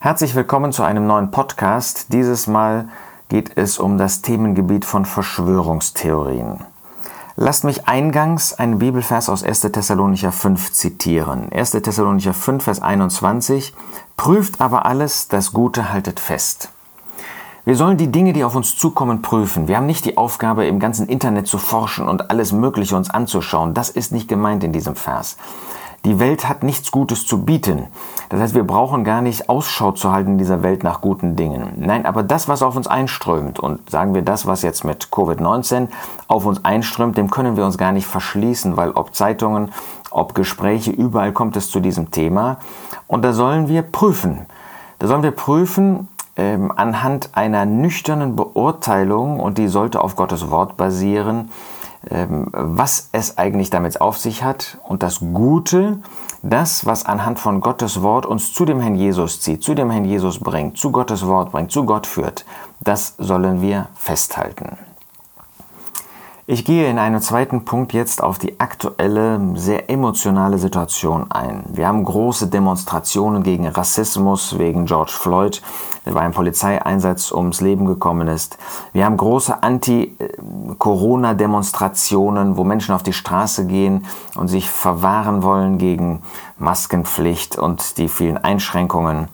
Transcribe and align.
Herzlich 0.00 0.36
willkommen 0.36 0.70
zu 0.70 0.84
einem 0.84 1.08
neuen 1.08 1.32
Podcast. 1.32 2.12
Dieses 2.12 2.46
Mal 2.46 2.88
geht 3.28 3.56
es 3.56 3.80
um 3.80 3.98
das 3.98 4.22
Themengebiet 4.22 4.84
von 4.84 5.04
Verschwörungstheorien. 5.04 6.60
Lasst 7.34 7.64
mich 7.64 7.88
eingangs 7.88 8.54
einen 8.54 8.78
Bibelvers 8.78 9.28
aus 9.28 9.42
1. 9.42 9.62
Thessalonicher 9.62 10.30
5 10.30 10.72
zitieren. 10.72 11.50
1. 11.50 11.72
Thessalonicher 11.72 12.32
5, 12.32 12.62
Vers 12.62 12.80
21. 12.80 13.74
Prüft 14.16 14.60
aber 14.60 14.86
alles, 14.86 15.26
das 15.26 15.52
Gute 15.52 15.92
haltet 15.92 16.20
fest. 16.20 16.68
Wir 17.64 17.74
sollen 17.74 17.96
die 17.96 18.12
Dinge, 18.12 18.32
die 18.32 18.44
auf 18.44 18.54
uns 18.54 18.76
zukommen, 18.76 19.20
prüfen. 19.20 19.66
Wir 19.66 19.78
haben 19.78 19.86
nicht 19.86 20.04
die 20.04 20.16
Aufgabe, 20.16 20.64
im 20.68 20.78
ganzen 20.78 21.08
Internet 21.08 21.48
zu 21.48 21.58
forschen 21.58 22.06
und 22.06 22.30
alles 22.30 22.52
Mögliche 22.52 22.94
uns 22.94 23.10
anzuschauen. 23.10 23.74
Das 23.74 23.90
ist 23.90 24.12
nicht 24.12 24.28
gemeint 24.28 24.62
in 24.62 24.72
diesem 24.72 24.94
Vers. 24.94 25.36
Die 26.04 26.20
Welt 26.20 26.48
hat 26.48 26.62
nichts 26.62 26.92
Gutes 26.92 27.26
zu 27.26 27.44
bieten. 27.44 27.88
Das 28.28 28.40
heißt, 28.40 28.54
wir 28.54 28.64
brauchen 28.64 29.04
gar 29.04 29.20
nicht 29.20 29.48
Ausschau 29.48 29.92
zu 29.92 30.12
halten 30.12 30.32
in 30.32 30.38
dieser 30.38 30.62
Welt 30.62 30.84
nach 30.84 31.00
guten 31.00 31.34
Dingen. 31.34 31.72
Nein, 31.76 32.06
aber 32.06 32.22
das, 32.22 32.48
was 32.48 32.62
auf 32.62 32.76
uns 32.76 32.86
einströmt, 32.86 33.58
und 33.58 33.90
sagen 33.90 34.14
wir 34.14 34.22
das, 34.22 34.46
was 34.46 34.62
jetzt 34.62 34.84
mit 34.84 35.08
Covid-19 35.10 35.88
auf 36.28 36.46
uns 36.46 36.64
einströmt, 36.64 37.18
dem 37.18 37.30
können 37.30 37.56
wir 37.56 37.64
uns 37.64 37.78
gar 37.78 37.92
nicht 37.92 38.06
verschließen, 38.06 38.76
weil 38.76 38.92
ob 38.92 39.14
Zeitungen, 39.14 39.72
ob 40.10 40.34
Gespräche, 40.34 40.92
überall 40.92 41.32
kommt 41.32 41.56
es 41.56 41.70
zu 41.70 41.80
diesem 41.80 42.10
Thema. 42.10 42.58
Und 43.06 43.22
da 43.22 43.32
sollen 43.32 43.68
wir 43.68 43.82
prüfen. 43.82 44.46
Da 45.00 45.08
sollen 45.08 45.22
wir 45.22 45.32
prüfen, 45.32 46.08
ähm, 46.36 46.72
anhand 46.74 47.30
einer 47.32 47.66
nüchternen 47.66 48.36
Beurteilung, 48.36 49.40
und 49.40 49.58
die 49.58 49.68
sollte 49.68 50.00
auf 50.00 50.14
Gottes 50.14 50.50
Wort 50.50 50.76
basieren, 50.76 51.50
was 52.02 53.08
es 53.12 53.38
eigentlich 53.38 53.70
damit 53.70 54.00
auf 54.00 54.18
sich 54.18 54.42
hat 54.42 54.78
und 54.84 55.02
das 55.02 55.20
Gute, 55.20 55.98
das, 56.42 56.86
was 56.86 57.04
anhand 57.04 57.38
von 57.38 57.60
Gottes 57.60 58.02
Wort 58.02 58.24
uns 58.24 58.52
zu 58.52 58.64
dem 58.64 58.80
Herrn 58.80 58.94
Jesus 58.94 59.40
zieht, 59.40 59.62
zu 59.62 59.74
dem 59.74 59.90
Herrn 59.90 60.04
Jesus 60.04 60.38
bringt, 60.38 60.78
zu 60.78 60.92
Gottes 60.92 61.26
Wort 61.26 61.52
bringt, 61.52 61.72
zu 61.72 61.84
Gott 61.84 62.06
führt, 62.06 62.44
das 62.80 63.14
sollen 63.18 63.60
wir 63.60 63.88
festhalten. 63.94 64.77
Ich 66.50 66.64
gehe 66.64 66.88
in 66.88 66.98
einem 66.98 67.20
zweiten 67.20 67.66
Punkt 67.66 67.92
jetzt 67.92 68.22
auf 68.22 68.38
die 68.38 68.58
aktuelle, 68.58 69.38
sehr 69.56 69.90
emotionale 69.90 70.56
Situation 70.56 71.30
ein. 71.30 71.62
Wir 71.68 71.86
haben 71.86 72.02
große 72.02 72.46
Demonstrationen 72.46 73.42
gegen 73.42 73.68
Rassismus 73.68 74.58
wegen 74.58 74.86
George 74.86 75.12
Floyd, 75.12 75.60
der 76.06 76.12
bei 76.12 76.20
einem 76.20 76.32
Polizeieinsatz 76.32 77.32
ums 77.32 77.60
Leben 77.60 77.84
gekommen 77.84 78.28
ist. 78.28 78.56
Wir 78.94 79.04
haben 79.04 79.18
große 79.18 79.62
Anti-Corona-Demonstrationen, 79.62 82.56
wo 82.56 82.64
Menschen 82.64 82.94
auf 82.94 83.02
die 83.02 83.12
Straße 83.12 83.66
gehen 83.66 84.06
und 84.34 84.48
sich 84.48 84.70
verwahren 84.70 85.42
wollen 85.42 85.76
gegen 85.76 86.22
Maskenpflicht 86.56 87.58
und 87.58 87.98
die 87.98 88.08
vielen 88.08 88.38
Einschränkungen. 88.38 89.28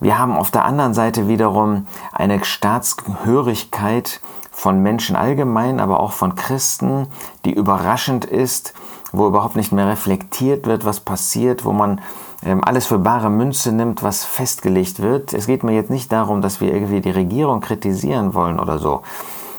Wir 0.00 0.18
haben 0.18 0.36
auf 0.36 0.50
der 0.50 0.64
anderen 0.64 0.94
Seite 0.94 1.28
wiederum 1.28 1.86
eine 2.12 2.44
Staatsgehörigkeit, 2.44 4.20
von 4.56 4.82
Menschen 4.82 5.16
allgemein, 5.16 5.80
aber 5.80 6.00
auch 6.00 6.12
von 6.12 6.34
Christen, 6.34 7.08
die 7.44 7.52
überraschend 7.52 8.24
ist, 8.24 8.72
wo 9.12 9.26
überhaupt 9.26 9.54
nicht 9.54 9.70
mehr 9.70 9.86
reflektiert 9.86 10.66
wird, 10.66 10.86
was 10.86 11.00
passiert, 11.00 11.66
wo 11.66 11.72
man 11.72 12.00
ähm, 12.42 12.64
alles 12.64 12.86
für 12.86 12.98
bare 12.98 13.28
Münze 13.28 13.70
nimmt, 13.70 14.02
was 14.02 14.24
festgelegt 14.24 15.02
wird. 15.02 15.34
Es 15.34 15.46
geht 15.46 15.62
mir 15.62 15.74
jetzt 15.74 15.90
nicht 15.90 16.10
darum, 16.10 16.40
dass 16.40 16.62
wir 16.62 16.72
irgendwie 16.72 17.02
die 17.02 17.10
Regierung 17.10 17.60
kritisieren 17.60 18.32
wollen 18.32 18.58
oder 18.58 18.78
so. 18.78 19.02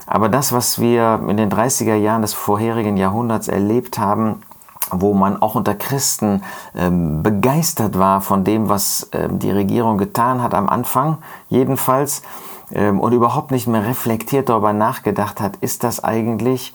Aber 0.07 0.29
das, 0.29 0.51
was 0.51 0.79
wir 0.79 1.21
in 1.27 1.37
den 1.37 1.51
30er 1.51 1.95
Jahren 1.95 2.23
des 2.23 2.33
vorherigen 2.33 2.97
Jahrhunderts 2.97 3.49
erlebt 3.49 3.99
haben, 3.99 4.41
wo 4.89 5.13
man 5.13 5.39
auch 5.43 5.53
unter 5.53 5.75
Christen 5.75 6.41
ähm, 6.75 7.21
begeistert 7.21 7.99
war 7.99 8.21
von 8.21 8.43
dem, 8.43 8.67
was 8.67 9.11
ähm, 9.13 9.37
die 9.37 9.51
Regierung 9.51 9.99
getan 9.99 10.41
hat 10.41 10.55
am 10.55 10.67
Anfang, 10.67 11.19
jedenfalls, 11.49 12.23
ähm, 12.71 12.99
und 12.99 13.13
überhaupt 13.13 13.51
nicht 13.51 13.67
mehr 13.67 13.85
reflektiert 13.85 14.49
darüber 14.49 14.73
nachgedacht 14.73 15.39
hat, 15.39 15.57
ist 15.57 15.83
das 15.83 16.03
eigentlich 16.03 16.73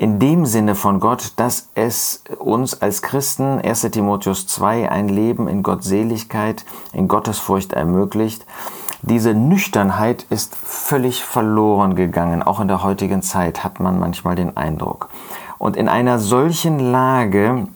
in 0.00 0.18
dem 0.18 0.46
Sinne 0.46 0.76
von 0.76 0.98
Gott, 0.98 1.34
dass 1.36 1.68
es 1.74 2.24
uns 2.38 2.80
als 2.80 3.02
Christen, 3.02 3.60
1 3.60 3.82
Timotheus 3.90 4.46
2, 4.46 4.90
ein 4.90 5.10
Leben 5.10 5.46
in 5.46 5.62
Gottseligkeit, 5.62 6.64
in 6.94 7.06
Gottesfurcht 7.06 7.74
ermöglicht. 7.74 8.46
Diese 9.02 9.34
Nüchternheit 9.34 10.24
ist 10.30 10.56
völlig 10.56 11.22
verloren 11.22 11.96
gegangen. 11.96 12.42
Auch 12.42 12.60
in 12.60 12.68
der 12.68 12.82
heutigen 12.82 13.20
Zeit 13.20 13.62
hat 13.62 13.78
man 13.78 13.98
manchmal 13.98 14.36
den 14.36 14.56
Eindruck. 14.56 15.10
Und 15.58 15.76
in 15.76 15.88
einer 15.88 16.18
solchen 16.18 16.78
Lage 16.78 17.68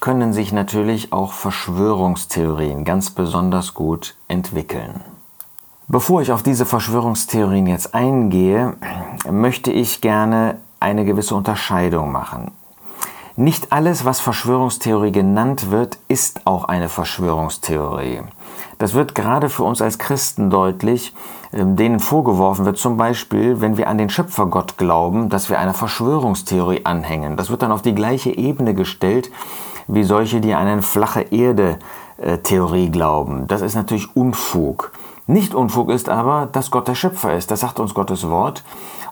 können 0.00 0.32
sich 0.32 0.52
natürlich 0.52 1.12
auch 1.12 1.32
Verschwörungstheorien 1.32 2.84
ganz 2.84 3.10
besonders 3.10 3.74
gut 3.74 4.16
entwickeln. 4.26 5.00
Bevor 5.92 6.22
ich 6.22 6.32
auf 6.32 6.42
diese 6.42 6.64
Verschwörungstheorien 6.64 7.66
jetzt 7.66 7.94
eingehe, 7.94 8.76
möchte 9.30 9.70
ich 9.70 10.00
gerne 10.00 10.56
eine 10.80 11.04
gewisse 11.04 11.34
Unterscheidung 11.34 12.10
machen. 12.10 12.50
Nicht 13.36 13.72
alles, 13.74 14.06
was 14.06 14.18
Verschwörungstheorie 14.18 15.12
genannt 15.12 15.70
wird, 15.70 15.98
ist 16.08 16.46
auch 16.46 16.64
eine 16.64 16.88
Verschwörungstheorie. 16.88 18.22
Das 18.78 18.94
wird 18.94 19.14
gerade 19.14 19.50
für 19.50 19.64
uns 19.64 19.82
als 19.82 19.98
Christen 19.98 20.48
deutlich, 20.48 21.14
ähm, 21.52 21.76
denen 21.76 22.00
vorgeworfen 22.00 22.64
wird, 22.64 22.78
zum 22.78 22.96
Beispiel, 22.96 23.60
wenn 23.60 23.76
wir 23.76 23.90
an 23.90 23.98
den 23.98 24.08
Schöpfergott 24.08 24.78
glauben, 24.78 25.28
dass 25.28 25.50
wir 25.50 25.58
einer 25.58 25.74
Verschwörungstheorie 25.74 26.86
anhängen. 26.86 27.36
Das 27.36 27.50
wird 27.50 27.60
dann 27.60 27.70
auf 27.70 27.82
die 27.82 27.94
gleiche 27.94 28.34
Ebene 28.34 28.72
gestellt 28.72 29.30
wie 29.88 30.04
solche, 30.04 30.40
die 30.40 30.54
an 30.54 30.68
eine 30.68 30.80
flache 30.80 31.20
Erde-Theorie 31.20 32.88
glauben. 32.88 33.46
Das 33.46 33.60
ist 33.60 33.74
natürlich 33.74 34.16
Unfug. 34.16 34.92
Nicht 35.32 35.54
Unfug 35.54 35.88
ist 35.88 36.10
aber, 36.10 36.46
dass 36.52 36.70
Gott 36.70 36.88
der 36.88 36.94
Schöpfer 36.94 37.34
ist. 37.34 37.50
Das 37.50 37.60
sagt 37.60 37.80
uns 37.80 37.94
Gottes 37.94 38.28
Wort. 38.28 38.64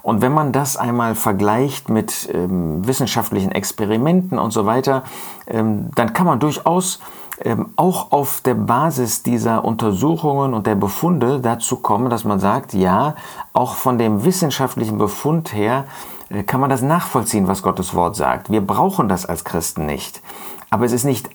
Und 0.03 0.21
wenn 0.21 0.33
man 0.33 0.53
das 0.53 0.77
einmal 0.77 1.15
vergleicht 1.15 1.89
mit 1.89 2.29
ähm, 2.35 2.87
wissenschaftlichen 2.87 3.53
Experimenten 3.53 4.39
und 4.39 4.51
so 4.51 4.67
weiter, 4.67 5.03
ähm, 5.47 5.91
dann 5.95 6.13
kann 6.13 6.27
man 6.27 6.39
durchaus 6.39 7.01
ähm, 7.43 7.71
auch 7.77 8.13
auf 8.13 8.43
der 8.43 8.53
Basis 8.53 9.23
dieser 9.23 9.65
Untersuchungen 9.65 10.53
und 10.53 10.67
der 10.67 10.75
Befunde 10.75 11.41
dazu 11.41 11.77
kommen, 11.77 12.11
dass 12.11 12.25
man 12.25 12.39
sagt, 12.39 12.75
ja, 12.75 13.15
auch 13.55 13.75
von 13.75 13.97
dem 13.97 14.23
wissenschaftlichen 14.23 14.99
Befund 14.99 15.55
her 15.55 15.87
äh, 16.29 16.43
kann 16.43 16.61
man 16.61 16.69
das 16.69 16.83
nachvollziehen, 16.83 17.49
was 17.49 17.63
Gottes 17.63 17.95
Wort 17.95 18.15
sagt. 18.15 18.51
Wir 18.51 18.61
brauchen 18.61 19.09
das 19.09 19.25
als 19.25 19.45
Christen 19.45 19.87
nicht. 19.87 20.21
Aber 20.69 20.85
es 20.85 20.93
ist 20.93 21.05
nicht 21.05 21.31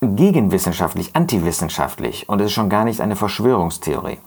gegenwissenschaftlich, 0.00 1.16
antiwissenschaftlich 1.16 2.28
und 2.28 2.40
es 2.40 2.46
ist 2.46 2.52
schon 2.52 2.68
gar 2.68 2.84
nicht 2.84 3.00
eine 3.00 3.16
Verschwörungstheorie. 3.16 4.18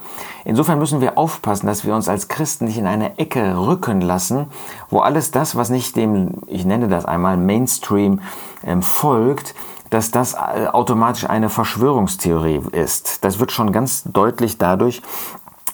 Insofern 0.44 0.80
müssen 0.80 1.00
wir 1.00 1.18
aufpassen, 1.18 1.68
dass 1.68 1.86
wir 1.86 1.96
uns 1.96 2.10
als 2.10 2.28
Christen 2.28 2.66
nicht 2.66 2.78
in 2.78 2.88
eine 2.88 3.18
Ecke 3.18 3.58
rücken 3.58 4.02
lassen, 4.02 4.48
wo 4.90 5.00
alles 5.00 5.32
das, 5.32 5.56
was 5.56 5.70
nicht 5.70 5.96
dem, 5.96 6.42
ich 6.48 6.66
nenne 6.66 6.90
das 6.90 7.06
einmal, 7.06 7.38
Mainstream 7.38 8.20
ähm, 8.66 8.82
folgt, 8.82 9.56
dass 9.90 10.12
das 10.12 10.34
äh, 10.34 10.68
automatisch 10.68 11.30
eine 11.30 11.50
Verschwörungstheorie 11.50 12.62
ist. 12.72 13.24
Das 13.24 13.40
wird 13.40 13.52
schon 13.52 13.72
ganz 13.72 14.04
deutlich 14.04 14.58
dadurch, 14.58 15.02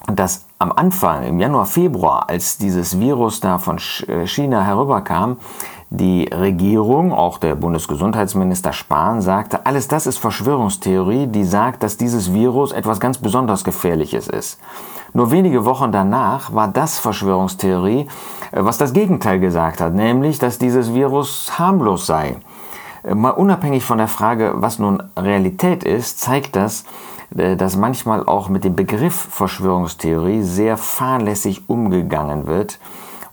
dass 0.07 0.45
am 0.59 0.71
Anfang, 0.71 1.23
im 1.23 1.39
Januar, 1.39 1.65
Februar, 1.65 2.29
als 2.29 2.57
dieses 2.57 2.99
Virus 2.99 3.39
da 3.39 3.57
von 3.57 3.77
äh, 4.07 4.25
China 4.25 4.63
herüberkam, 4.63 5.37
die 5.89 6.25
Regierung, 6.33 7.13
auch 7.13 7.37
der 7.37 7.55
Bundesgesundheitsminister 7.55 8.73
Spahn, 8.73 9.21
sagte, 9.21 9.65
alles 9.65 9.87
das 9.87 10.05
ist 10.05 10.17
Verschwörungstheorie, 10.17 11.27
die 11.27 11.45
sagt, 11.45 11.81
dass 11.81 11.95
dieses 11.95 12.33
Virus 12.33 12.73
etwas 12.73 12.99
ganz 12.99 13.17
besonders 13.17 13.63
Gefährliches 13.63 14.27
ist. 14.27 14.59
Nur 15.13 15.31
wenige 15.31 15.63
Wochen 15.63 15.93
danach 15.93 16.53
war 16.53 16.67
das 16.67 16.99
Verschwörungstheorie, 16.99 18.07
äh, 18.51 18.63
was 18.63 18.77
das 18.77 18.91
Gegenteil 18.91 19.39
gesagt 19.39 19.79
hat, 19.79 19.93
nämlich, 19.93 20.39
dass 20.39 20.59
dieses 20.59 20.93
Virus 20.93 21.57
harmlos 21.57 22.05
sei. 22.05 22.35
Äh, 23.03 23.15
mal 23.15 23.31
unabhängig 23.31 23.85
von 23.85 23.97
der 23.97 24.09
Frage, 24.09 24.55
was 24.55 24.79
nun 24.79 25.01
Realität 25.17 25.85
ist, 25.85 26.19
zeigt 26.19 26.57
das, 26.57 26.83
äh, 27.35 27.55
dass 27.55 27.77
manchmal 27.77 28.25
auch 28.25 28.49
mit 28.49 28.65
dem 28.65 28.75
Begriff 28.75 29.15
Verschwörungstheorie 29.15 30.43
sehr 30.43 30.75
fahrlässig 30.75 31.69
umgegangen 31.69 32.45
wird 32.45 32.77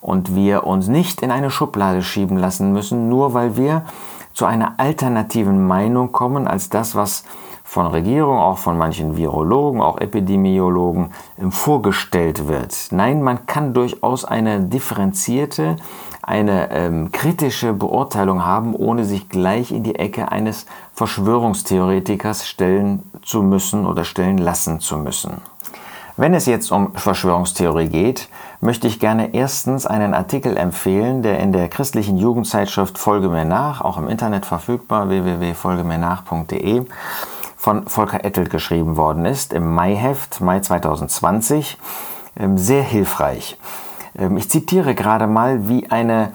und 0.05 0.35
wir 0.35 0.65
uns 0.65 0.87
nicht 0.87 1.23
in 1.23 1.31
eine 1.31 1.51
Schublade 1.51 2.03
schieben 2.03 2.37
lassen 2.37 2.75
müssen, 2.75 3.09
nur 3.09 3.33
weil 3.33 3.57
wir 3.57 3.87
zu 4.35 4.45
einer 4.45 4.75
alternativen 4.77 5.67
Meinung 5.67 6.13
kommen 6.13 6.47
als 6.47 6.69
das, 6.69 6.95
was 6.95 7.25
von 7.65 7.87
Regierung, 7.87 8.37
auch 8.37 8.59
von 8.59 8.77
manchen 8.77 9.17
Virologen, 9.17 9.81
auch 9.81 9.99
Epidemiologen 9.99 11.09
vorgestellt 11.49 12.47
wird. 12.47 12.89
Nein, 12.91 13.23
man 13.23 13.47
kann 13.47 13.73
durchaus 13.73 14.27
eine 14.27 14.61
differenzierte, 14.61 15.77
eine 16.21 16.71
ähm, 16.71 17.11
kritische 17.11 17.73
Beurteilung 17.73 18.45
haben, 18.45 18.75
ohne 18.75 19.07
sich 19.07 19.31
gleich 19.31 19.73
in 19.73 19.85
die 19.85 19.95
Ecke 19.95 20.31
eines 20.31 20.67
Verschwörungstheoretikers 20.93 22.47
stellen 22.47 23.11
zu 23.23 23.43
müssen 23.43 23.87
oder 23.87 24.05
stellen 24.05 24.37
lassen 24.37 24.81
zu 24.81 24.99
müssen. 24.99 25.41
Wenn 26.17 26.35
es 26.35 26.45
jetzt 26.47 26.71
um 26.71 26.95
Verschwörungstheorie 26.95 27.89
geht, 27.89 28.29
möchte 28.65 28.89
ich 28.89 28.99
gerne 28.99 29.35
erstens 29.35 29.85
einen 29.85 30.15
Artikel 30.15 30.57
empfehlen, 30.57 31.23
der 31.23 31.39
in 31.39 31.53
der 31.53 31.69
christlichen 31.69 32.17
Jugendzeitschrift 32.17 32.97
Folge 32.97 33.29
mir 33.29 33.45
nach, 33.45 33.83
auch 33.83 33.99
im 33.99 34.09
Internet 34.09 34.47
verfügbar, 34.47 35.11
www.folgemirnach.de, 35.11 36.87
von 37.57 37.87
Volker 37.87 38.25
Ettelt 38.25 38.49
geschrieben 38.49 38.97
worden 38.97 39.27
ist, 39.27 39.53
im 39.53 39.75
Maiheft, 39.75 40.41
Mai 40.41 40.61
2020. 40.61 41.77
Ähm, 42.41 42.57
sehr 42.57 42.83
hilfreich. 42.83 43.59
Ähm, 44.19 44.39
ich 44.39 44.49
zitiere 44.49 44.95
gerade 44.95 45.27
mal, 45.27 45.69
wie 45.69 45.91
eine 45.91 46.33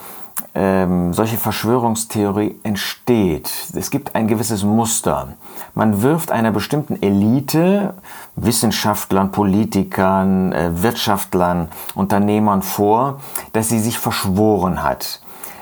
ähm, 0.55 1.13
solche 1.13 1.37
Verschwörungstheorie 1.37 2.59
entsteht. 2.63 3.51
Es 3.75 3.91
gibt 3.91 4.15
ein 4.15 4.27
gewisses 4.27 4.63
Muster. 4.63 5.35
Man 5.75 6.01
wirft 6.01 6.31
einer 6.31 6.51
bestimmten 6.51 7.01
Elite, 7.01 7.93
Wissenschaftlern, 8.35 9.31
Politikern, 9.31 10.51
äh, 10.51 10.81
Wirtschaftlern, 10.81 11.69
Unternehmern 11.95 12.61
vor, 12.61 13.19
dass 13.53 13.69
sie 13.69 13.79
sich 13.79 13.99
verschworen 13.99 14.83
hat. 14.83 15.21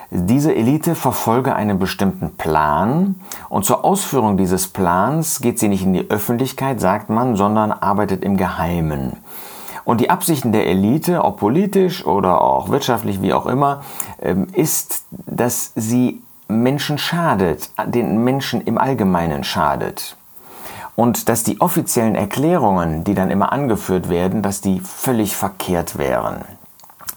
Diese 0.10 0.56
Elite 0.56 0.96
verfolge 0.96 1.54
einen 1.54 1.80
bestimmten 1.80 2.38
Plan 2.38 3.16
und 3.50 3.66
zur 3.66 3.84
Ausführung 3.84 4.38
dieses 4.38 4.70
Plans 4.70 5.42
geht 5.42 5.60
sie 5.60 5.68
nicht 5.68 5.84
in 5.84 5.92
die 5.92 6.10
Öffentlichkeit, 6.10 6.80
sagt 6.80 7.10
man, 7.10 7.36
sondern 7.36 7.74
arbeitet 7.74 8.24
im 8.24 8.38
Geheimen. 8.38 9.18
Und 9.88 10.02
die 10.02 10.10
Absichten 10.10 10.52
der 10.52 10.68
Elite, 10.68 11.24
ob 11.24 11.40
politisch 11.40 12.06
oder 12.06 12.42
auch 12.42 12.68
wirtschaftlich, 12.68 13.22
wie 13.22 13.32
auch 13.32 13.46
immer, 13.46 13.84
ähm, 14.22 14.48
ist, 14.52 15.06
dass 15.12 15.72
sie 15.76 16.22
Menschen 16.50 16.98
schadet, 16.98 17.70
den 17.86 18.22
Menschen 18.22 18.60
im 18.60 18.78
Allgemeinen 18.78 19.46
schadet. 19.46 20.18
Und 20.98 21.30
dass 21.30 21.46
die 21.46 21.62
offiziellen 21.62 22.16
Erklärungen, 22.16 23.06
die 23.06 23.14
dann 23.14 23.32
immer 23.32 23.54
angeführt 23.54 24.10
werden, 24.10 24.42
dass 24.42 24.60
die 24.60 24.82
völlig 24.82 25.38
verkehrt 25.38 25.98
wären. 25.98 26.42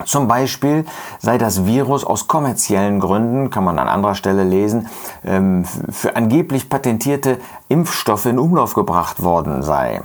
Zum 0.05 0.28
Beispiel 0.28 0.87
sei 1.19 1.38
das 1.38 1.67
Virus 1.67 2.05
aus 2.05 2.28
kommerziellen 2.28 3.00
Gründen, 3.00 3.50
kann 3.50 3.64
man 3.64 3.81
an 3.81 3.88
anderer 3.88 4.14
Stelle 4.14 4.44
lesen, 4.44 4.87
ähm, 5.25 5.64
für 5.64 6.14
angeblich 6.14 6.70
patentierte 6.70 7.38
Impfstoffe 7.69 8.26
in 8.26 8.38
Umlauf 8.38 8.75
gebracht 8.75 9.25
worden 9.25 9.64
sei. 9.64 10.02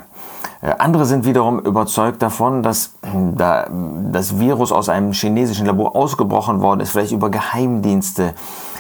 Äh, 0.65 0.75
andere 0.79 1.05
sind 1.05 1.25
wiederum 1.25 1.59
überzeugt 1.59 2.21
davon, 2.21 2.63
dass 2.63 2.95
hm, 3.03 3.37
da 3.37 3.67
das 4.11 4.39
Virus 4.39 4.71
aus 4.71 4.89
einem 4.89 5.13
chinesischen 5.13 5.65
Labor 5.65 5.95
ausgebrochen 5.95 6.61
worden 6.61 6.79
ist, 6.79 6.91
vielleicht 6.91 7.11
über 7.11 7.29
Geheimdienste 7.29 8.33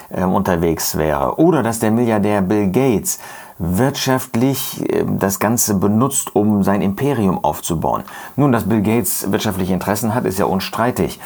äh, 0.09 0.23
unterwegs 0.23 0.97
wäre. 0.97 1.39
Oder 1.39 1.61
dass 1.61 1.79
der 1.79 1.91
Milliardär 1.91 2.41
Bill 2.41 2.71
Gates 2.71 3.19
wirtschaftlich 3.59 4.81
äh, 4.91 5.05
das 5.07 5.39
Ganze 5.39 5.75
benutzt, 5.75 6.35
um 6.35 6.63
sein 6.63 6.81
Imperium 6.81 7.43
aufzubauen. 7.43 8.03
Nun, 8.35 8.51
dass 8.51 8.67
Bill 8.67 8.81
Gates 8.81 9.31
wirtschaftliche 9.31 9.73
Interessen 9.73 10.15
hat, 10.15 10.25
ist 10.25 10.39
ja 10.39 10.45
unstreitig. 10.45 11.19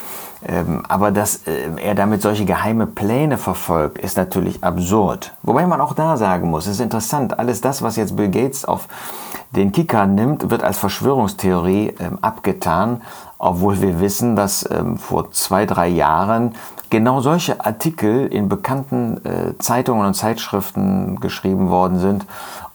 Ähm, 0.46 0.84
aber 0.88 1.12
dass 1.12 1.48
äh, 1.48 1.70
er 1.84 1.96
damit 1.96 2.22
solche 2.22 2.46
geheime 2.46 2.88
Pläne 2.88 3.38
verfolgt, 3.38 3.98
ist 3.98 4.16
natürlich 4.16 4.64
absurd. 4.64 5.34
Wobei 5.44 5.68
man 5.68 5.82
auch 5.82 5.94
da 5.94 6.16
sagen 6.16 6.50
muss, 6.50 6.66
es 6.66 6.74
ist 6.74 6.80
interessant, 6.80 7.38
alles 7.38 7.60
das, 7.60 7.82
was 7.82 7.98
jetzt 7.98 8.16
Bill 8.16 8.30
Gates 8.30 8.64
auf 8.64 8.88
den 9.52 9.72
Kicker 9.72 10.06
nimmt, 10.06 10.50
wird 10.50 10.64
als 10.64 10.78
Verschwörungstheorie 10.78 11.94
ähm, 12.00 12.20
abgetan, 12.22 13.02
obwohl 13.38 13.82
wir 13.82 14.00
wissen, 14.00 14.36
dass 14.36 14.70
ähm, 14.72 14.98
vor 14.98 15.32
zwei, 15.32 15.66
drei 15.66 15.90
Jahren 15.90 16.56
genau 16.90 17.20
solche 17.20 17.64
Artikel 17.64 18.28
in 18.28 18.48
bekannten 18.48 19.24
äh, 19.26 19.58
Zeitungen 19.60 20.06
und 20.06 20.14
Zeitschriften 20.14 21.20
geschrieben 21.20 21.70
worden 21.70 22.00
sind 22.00 22.26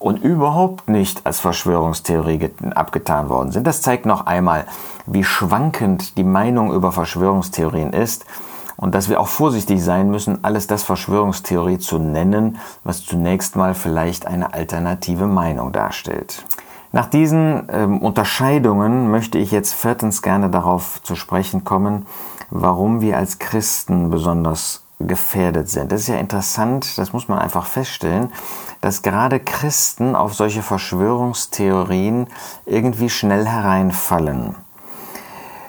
und 0.04 0.22
überhaupt 0.22 0.90
nicht 0.90 1.24
als 1.24 1.40
Verschwörungstheorie 1.40 2.50
abgetan 2.74 3.30
worden 3.30 3.52
sind. 3.52 3.66
Das 3.66 3.80
zeigt 3.80 4.04
noch 4.04 4.26
einmal, 4.26 4.66
wie 5.06 5.24
schwankend 5.24 6.18
die 6.18 6.24
Meinung 6.24 6.74
über 6.74 6.92
Verschwörungstheorien 6.92 7.94
ist 7.94 8.26
und 8.76 8.94
dass 8.94 9.08
wir 9.08 9.18
auch 9.18 9.28
vorsichtig 9.28 9.82
sein 9.82 10.10
müssen, 10.10 10.44
alles 10.44 10.66
das 10.66 10.82
Verschwörungstheorie 10.82 11.78
zu 11.78 11.98
nennen, 11.98 12.58
was 12.84 13.02
zunächst 13.02 13.56
mal 13.56 13.72
vielleicht 13.72 14.26
eine 14.26 14.52
alternative 14.52 15.26
Meinung 15.26 15.72
darstellt. 15.72 16.44
Nach 16.92 17.06
diesen 17.06 17.66
ähm, 17.72 18.02
Unterscheidungen 18.02 19.10
möchte 19.10 19.38
ich 19.38 19.52
jetzt 19.52 19.72
viertens 19.72 20.20
gerne 20.20 20.50
darauf 20.50 21.02
zu 21.02 21.16
sprechen 21.16 21.64
kommen, 21.64 22.04
warum 22.50 23.00
wir 23.00 23.16
als 23.16 23.38
Christen 23.38 24.10
besonders 24.10 24.83
gefährdet 25.00 25.68
sind. 25.68 25.92
Das 25.92 26.02
ist 26.02 26.08
ja 26.08 26.16
interessant, 26.16 26.98
das 26.98 27.12
muss 27.12 27.28
man 27.28 27.38
einfach 27.38 27.66
feststellen, 27.66 28.32
dass 28.80 29.02
gerade 29.02 29.40
Christen 29.40 30.14
auf 30.14 30.34
solche 30.34 30.62
Verschwörungstheorien 30.62 32.28
irgendwie 32.66 33.10
schnell 33.10 33.46
hereinfallen. 33.46 34.54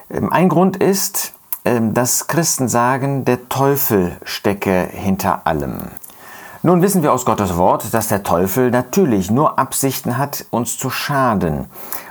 Ähm, 0.09 0.31
ein 0.31 0.49
Grund 0.49 0.77
ist, 0.77 1.33
ähm, 1.63 1.93
dass 1.93 2.27
Christen 2.27 2.67
sagen, 2.67 3.25
der 3.25 3.49
Teufel 3.49 4.17
stecke 4.23 4.87
hinter 4.91 5.47
allem. 5.47 5.89
Nun 6.65 6.81
wissen 6.81 7.03
wir 7.03 7.13
aus 7.13 7.25
Gottes 7.25 7.57
Wort, 7.57 7.93
dass 7.93 8.07
der 8.07 8.23
Teufel 8.23 8.71
natürlich 8.71 9.29
nur 9.29 9.59
Absichten 9.59 10.17
hat, 10.17 10.45
uns 10.49 10.79
zu 10.79 10.89
schaden. 10.89 11.65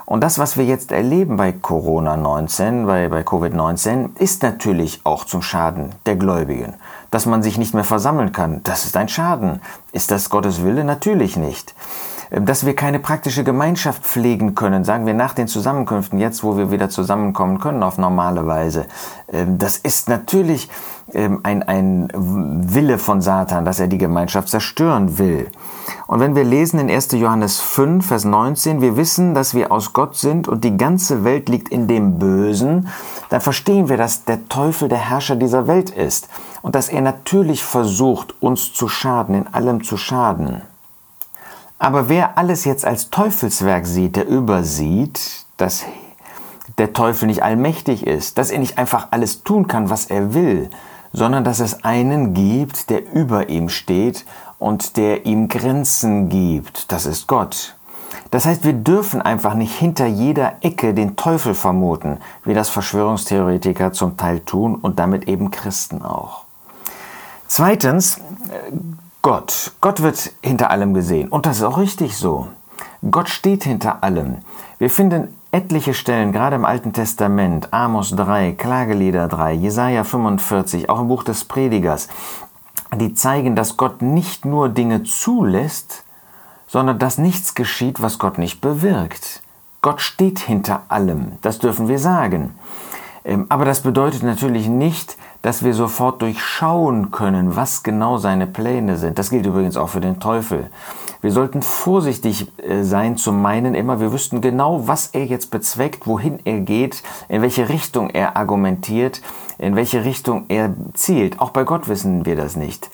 Und 0.07 0.23
das, 0.23 0.39
was 0.39 0.57
wir 0.57 0.65
jetzt 0.65 0.93
erleben 0.93 1.37
bei 1.37 1.53
Corona-19, 1.53 2.87
bei, 2.87 3.09
bei 3.09 3.23
Covid-19, 3.23 4.19
ist 4.19 4.43
natürlich 4.43 5.01
auch 5.05 5.25
zum 5.25 5.41
Schaden 5.41 5.95
der 6.05 6.17
Gläubigen. 6.17 6.75
Dass 7.11 7.27
man 7.27 7.43
sich 7.43 7.57
nicht 7.57 7.75
mehr 7.75 7.85
versammeln 7.85 8.33
kann, 8.33 8.61
das 8.65 8.85
ist 8.85 8.97
ein 8.97 9.09
Schaden. 9.09 9.61
Ist 9.93 10.11
das 10.11 10.29
Gottes 10.29 10.63
Wille? 10.63 10.85
Natürlich 10.85 11.37
nicht. 11.37 11.75
Ähm, 12.31 12.47
dass 12.47 12.67
wir 12.67 12.75
keine 12.75 12.99
praktische 12.99 13.45
Gemeinschaft 13.45 14.05
pflegen 14.05 14.55
können, 14.55 14.85
sagen 14.85 15.07
wir 15.07 15.15
nach 15.15 15.35
den 15.35 15.49
Zusammenkünften, 15.49 16.19
jetzt 16.19 16.45
wo 16.45 16.57
wir 16.57 16.71
wieder 16.71 16.91
zusammenkommen 16.91 17.59
können 17.59 17.83
auf 17.83 17.99
normale 17.99 18.47
Weise. 18.47 18.87
Ähm, 19.33 19.59
das 19.59 19.77
ist 19.79 20.09
natürlich 20.09 20.69
ähm, 21.13 21.41
ein, 21.43 21.63
ein 21.63 22.09
Wille 22.15 22.99
von 22.99 23.21
Satan, 23.21 23.65
dass 23.65 23.81
er 23.81 23.89
die 23.89 23.99
Gemeinschaft 23.99 24.49
zerstören 24.49 25.19
will. 25.19 25.51
Und 26.07 26.21
wenn 26.21 26.35
wir 26.35 26.45
lesen 26.45 26.81
in 26.81 26.91
1. 26.91 27.13
Johannes 27.13 27.61
5, 27.61 28.07
Vers 28.07 28.25
19, 28.25 28.81
wir 28.81 28.97
wissen, 28.97 29.35
dass 29.35 29.55
wir 29.55 29.71
aus 29.71 29.93
Gott 29.93 30.17
sind 30.17 30.49
und 30.49 30.65
die 30.65 30.77
ganze 30.77 31.25
Welt 31.25 31.49
liegt 31.49 31.69
in 31.69 31.89
dem 31.89 32.19
Bösen, 32.19 32.89
dann 33.29 33.41
verstehen 33.41 33.89
wir, 33.89 33.97
dass 33.97 34.25
der 34.25 34.49
Teufel 34.49 34.89
der 34.89 34.99
Herrscher 34.99 35.37
dieser 35.37 35.67
Welt 35.67 35.91
ist 35.91 36.29
und 36.63 36.75
dass 36.75 36.89
er 36.89 37.03
natürlich 37.03 37.63
versucht, 37.65 38.35
uns 38.41 38.73
zu 38.73 38.89
schaden, 38.89 39.35
in 39.35 39.47
allem 39.53 39.85
zu 39.85 39.97
schaden. 39.97 40.63
Aber 41.79 42.09
wer 42.09 42.39
alles 42.39 42.65
jetzt 42.65 42.85
als 42.85 43.11
Teufelswerk 43.11 43.87
sieht, 43.87 44.17
der 44.17 44.27
übersieht, 44.27 45.45
dass 45.57 45.85
der 46.79 46.93
Teufel 46.93 47.27
nicht 47.27 47.43
allmächtig 47.43 48.07
ist, 48.07 48.39
dass 48.39 48.51
er 48.51 48.59
nicht 48.59 48.79
einfach 48.79 49.09
alles 49.11 49.43
tun 49.43 49.69
kann, 49.69 49.91
was 49.91 50.07
er 50.07 50.35
will, 50.35 50.71
sondern 51.13 51.45
dass 51.45 51.61
es 51.61 51.85
einen 51.85 52.35
gibt, 52.35 52.91
der 52.91 53.13
über 53.13 53.49
ihm 53.49 53.69
steht 53.69 54.25
und 54.59 54.97
der 54.97 55.27
ihm 55.27 55.49
Grenzen 55.49 56.29
gibt. 56.29 56.91
Das 56.91 57.07
ist 57.07 57.27
Gott. 57.27 57.77
Das 58.31 58.47
heißt, 58.47 58.65
wir 58.65 58.73
dürfen 58.73 59.23
einfach 59.23 59.55
nicht 59.55 59.77
hinter 59.77 60.07
jeder 60.07 60.55
Ecke 60.61 60.95
den 60.95 61.15
Teufel 61.15 61.55
vermuten, 61.55 62.19
wie 62.45 62.55
das 62.55 62.69
Verschwörungstheoretiker 62.69 63.93
zum 63.93 64.17
Teil 64.17 64.41
tun 64.41 64.75
und 64.75 64.99
damit 64.99 65.29
eben 65.29 65.51
Christen 65.51 66.03
auch. 66.03 66.45
Zweitens, 67.47 68.21
Gott. 69.25 69.73
Gott 69.81 70.03
wird 70.03 70.33
hinter 70.43 70.71
allem 70.71 70.93
gesehen. 70.93 71.31
Und 71.31 71.47
das 71.47 71.57
ist 71.57 71.63
auch 71.63 71.79
richtig 71.79 72.15
so. 72.15 72.49
Gott 73.11 73.31
steht 73.31 73.65
hinter 73.65 74.05
allem. 74.05 74.41
Wir 74.77 74.91
finden 74.91 75.35
etliche 75.51 75.95
Stellen, 75.95 76.31
gerade 76.31 76.57
im 76.57 76.67
Alten 76.67 76.93
Testament, 76.93 77.73
Amos 77.73 78.15
3, 78.15 78.53
Klagelieder 78.53 79.27
3, 79.29 79.55
Jesaja 79.55 80.05
45, 80.05 80.91
auch 80.91 81.01
im 81.01 81.09
Buch 81.09 81.23
des 81.23 81.47
Predigers, 81.47 82.09
die 82.95 83.15
zeigen, 83.15 83.57
dass 83.57 83.79
Gott 83.79 84.03
nicht 84.03 84.45
nur 84.45 84.69
Dinge 84.69 85.05
zulässt, 85.05 86.05
sondern 86.67 86.99
dass 86.99 87.17
nichts 87.17 87.55
geschieht, 87.55 88.03
was 88.03 88.19
Gott 88.19 88.37
nicht 88.37 88.61
bewirkt. 88.61 89.43
Gott 89.81 90.03
steht 90.03 90.39
hinter 90.39 90.83
allem, 90.89 91.39
das 91.41 91.59
dürfen 91.59 91.89
wir 91.89 91.99
sagen. 91.99 92.59
Ähm, 93.25 93.47
aber 93.49 93.65
das 93.65 93.81
bedeutet 93.81 94.23
natürlich 94.23 94.69
nicht, 94.69 95.17
dass 95.45 95.63
wir 95.63 95.75
sofort 95.75 96.23
durchschauen 96.23 97.11
können, 97.11 97.55
was 97.55 97.83
genau 97.83 98.17
seine 98.17 98.47
Pläne 98.47 98.97
sind. 98.97 99.19
Das 99.19 99.29
gilt 99.29 99.45
übrigens 99.45 99.77
auch 99.77 99.91
für 99.91 100.01
den 100.01 100.19
Teufel. 100.19 100.71
Wir 101.21 101.33
sollten 101.33 101.61
vorsichtig 101.61 102.51
äh, 102.67 102.83
sein 102.83 103.19
zu 103.19 103.31
meinen 103.31 103.75
immer, 103.75 104.01
wir 104.01 104.11
wüssten 104.11 104.41
genau, 104.41 104.89
was 104.89 105.09
er 105.09 105.27
jetzt 105.27 105.51
bezweckt, 105.51 106.07
wohin 106.07 106.39
er 106.47 106.61
geht, 106.61 107.03
in 107.29 107.43
welche 107.43 107.69
Richtung 107.69 108.09
er 108.09 108.39
argumentiert, 108.39 109.21
in 109.59 109.77
welche 109.77 110.03
Richtung 110.07 110.47
er 110.49 110.73
zielt. 110.95 111.39
Auch 111.41 111.51
bei 111.51 111.65
Gott 111.65 111.89
wissen 111.89 112.25
wir 112.25 112.37
das 112.37 112.57
nicht. 112.57 112.89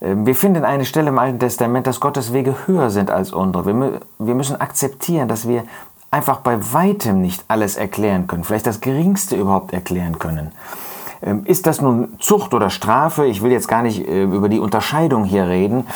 Ähm, 0.00 0.26
wir 0.26 0.36
finden 0.36 0.64
eine 0.64 0.84
Stelle 0.84 1.08
im 1.08 1.18
Alten 1.18 1.40
Testament, 1.40 1.88
dass 1.88 1.98
Gottes 1.98 2.32
Wege 2.32 2.54
höher 2.66 2.90
sind 2.90 3.10
als 3.10 3.32
unsere. 3.32 3.66
Wir, 3.66 4.34
müssen 4.36 4.60
akzeptieren, 4.60 5.26
dass 5.26 5.48
wir 5.48 5.64
einfach 6.12 6.38
bei 6.38 6.72
weitem 6.72 7.20
nicht 7.20 7.44
alles 7.48 7.74
erklären 7.74 8.28
können, 8.28 8.44
vielleicht 8.44 8.68
das 8.68 8.80
Geringste 8.80 9.34
überhaupt 9.34 9.72
erklären 9.72 10.20
können. 10.20 10.52
Ähm, 11.22 11.42
ist 11.44 11.66
das 11.66 11.80
nun 11.80 12.16
Zucht 12.18 12.54
oder 12.54 12.70
Strafe? 12.70 13.26
Ich 13.26 13.42
will 13.42 13.52
jetzt 13.52 13.68
gar 13.68 13.82
nicht 13.82 14.06
äh, 14.06 14.24
über 14.24 14.48
die 14.48 14.58
Unterscheidung 14.58 15.24
hier 15.24 15.46
reden. 15.46 15.86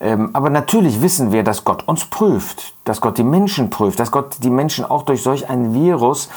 Ähm, 0.00 0.30
aber 0.32 0.50
natürlich 0.50 1.02
wissen 1.02 1.32
wir, 1.32 1.42
dass 1.42 1.64
Gott 1.64 1.86
uns 1.88 2.04
prüft, 2.04 2.74
dass 2.84 3.00
Gott 3.00 3.18
die 3.18 3.24
Menschen 3.24 3.70
prüft, 3.70 3.98
dass 3.98 4.10
Gott 4.10 4.36
die 4.42 4.50
Menschen 4.50 4.84
auch 4.84 5.02
durch 5.02 5.22
solch 5.22 5.50
ein 5.50 5.74
Virus 5.74 6.28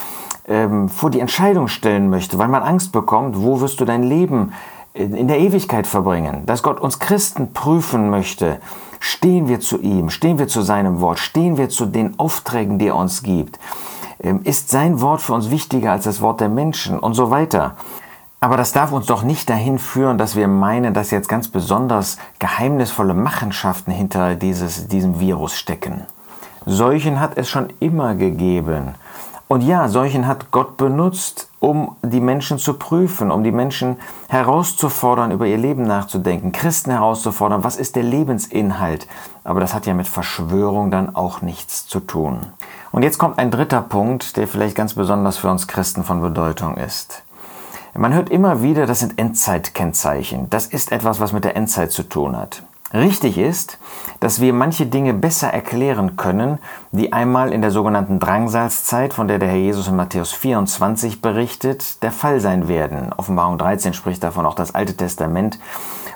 ähm, 0.47 0.89
vor 0.89 1.11
die 1.11 1.19
Entscheidung 1.19 1.67
stellen 1.67 2.09
möchte, 2.09 2.39
weil 2.39 2.47
man 2.47 2.63
Angst 2.63 2.91
bekommt, 2.91 3.41
wo 3.41 3.61
wirst 3.61 3.79
du 3.79 3.85
dein 3.85 4.03
Leben 4.03 4.53
in 4.93 5.29
der 5.29 5.39
Ewigkeit 5.39 5.87
verbringen, 5.87 6.45
dass 6.47 6.63
Gott 6.63 6.81
uns 6.81 6.99
Christen 6.99 7.53
prüfen 7.53 8.09
möchte, 8.09 8.59
Stehen 9.03 9.47
wir 9.47 9.59
zu 9.59 9.81
ihm, 9.81 10.11
stehen 10.11 10.37
wir 10.37 10.47
zu 10.47 10.61
seinem 10.61 11.01
Wort, 11.01 11.17
stehen 11.17 11.57
wir 11.57 11.69
zu 11.69 11.87
den 11.87 12.19
Aufträgen, 12.19 12.77
die 12.77 12.85
er 12.85 12.95
uns 12.95 13.23
gibt. 13.23 13.57
Ist 14.43 14.69
sein 14.69 15.01
Wort 15.01 15.21
für 15.21 15.33
uns 15.33 15.49
wichtiger 15.49 15.91
als 15.91 16.03
das 16.03 16.21
Wort 16.21 16.39
der 16.39 16.49
Menschen 16.49 16.99
und 16.99 17.15
so 17.15 17.31
weiter. 17.31 17.77
Aber 18.43 18.57
das 18.57 18.71
darf 18.71 18.91
uns 18.91 19.05
doch 19.05 19.21
nicht 19.21 19.51
dahin 19.51 19.77
führen, 19.77 20.17
dass 20.17 20.35
wir 20.35 20.47
meinen, 20.47 20.95
dass 20.95 21.11
jetzt 21.11 21.29
ganz 21.29 21.47
besonders 21.47 22.17
geheimnisvolle 22.39 23.13
Machenschaften 23.13 23.91
hinter 23.91 24.33
dieses, 24.33 24.87
diesem 24.87 25.19
Virus 25.19 25.55
stecken. 25.55 26.07
Seuchen 26.65 27.19
hat 27.19 27.37
es 27.37 27.49
schon 27.49 27.71
immer 27.79 28.15
gegeben. 28.15 28.95
Und 29.47 29.61
ja, 29.61 29.87
Seuchen 29.89 30.25
hat 30.25 30.49
Gott 30.49 30.77
benutzt, 30.77 31.49
um 31.59 31.97
die 32.01 32.19
Menschen 32.19 32.57
zu 32.57 32.73
prüfen, 32.79 33.29
um 33.29 33.43
die 33.43 33.51
Menschen 33.51 33.97
herauszufordern, 34.27 35.29
über 35.29 35.45
ihr 35.45 35.57
Leben 35.57 35.83
nachzudenken, 35.83 36.51
Christen 36.51 36.89
herauszufordern, 36.89 37.63
was 37.63 37.77
ist 37.77 37.95
der 37.95 38.03
Lebensinhalt. 38.03 39.07
Aber 39.43 39.59
das 39.59 39.75
hat 39.75 39.85
ja 39.85 39.93
mit 39.93 40.07
Verschwörung 40.07 40.89
dann 40.89 41.15
auch 41.15 41.43
nichts 41.43 41.85
zu 41.85 41.99
tun. 41.99 42.47
Und 42.91 43.03
jetzt 43.03 43.19
kommt 43.19 43.37
ein 43.37 43.51
dritter 43.51 43.81
Punkt, 43.81 44.35
der 44.35 44.47
vielleicht 44.47 44.75
ganz 44.75 44.95
besonders 44.95 45.37
für 45.37 45.51
uns 45.51 45.67
Christen 45.67 46.03
von 46.03 46.21
Bedeutung 46.21 46.77
ist. 46.77 47.21
Man 47.93 48.13
hört 48.13 48.29
immer 48.29 48.63
wieder, 48.63 48.85
das 48.85 48.99
sind 48.99 49.19
Endzeitkennzeichen. 49.19 50.49
Das 50.49 50.65
ist 50.65 50.93
etwas, 50.93 51.19
was 51.19 51.33
mit 51.33 51.43
der 51.43 51.57
Endzeit 51.57 51.91
zu 51.91 52.03
tun 52.03 52.37
hat. 52.37 52.63
Richtig 52.93 53.37
ist, 53.37 53.77
dass 54.19 54.41
wir 54.41 54.53
manche 54.53 54.85
Dinge 54.85 55.13
besser 55.13 55.47
erklären 55.49 56.17
können, 56.17 56.59
die 56.91 57.11
einmal 57.13 57.53
in 57.53 57.61
der 57.61 57.71
sogenannten 57.71 58.19
Drangsalzzeit, 58.19 59.13
von 59.13 59.27
der 59.27 59.39
der 59.39 59.49
Herr 59.49 59.57
Jesus 59.57 59.87
in 59.87 59.95
Matthäus 59.95 60.31
24 60.33 61.21
berichtet, 61.21 62.01
der 62.03 62.11
Fall 62.11 62.39
sein 62.39 62.67
werden. 62.67 63.13
Offenbarung 63.15 63.57
13 63.57 63.93
spricht 63.93 64.23
davon 64.23 64.45
auch 64.45 64.55
das 64.55 64.75
Alte 64.75 64.95
Testament, 64.95 65.59